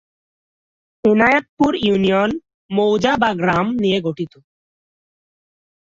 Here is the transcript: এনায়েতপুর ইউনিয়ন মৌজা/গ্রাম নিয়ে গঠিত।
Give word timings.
এনায়েতপুর 1.03 1.71
ইউনিয়ন 1.81 2.29
মৌজা/গ্রাম 2.71 3.67
নিয়ে 3.75 3.99
গঠিত। 4.01 4.33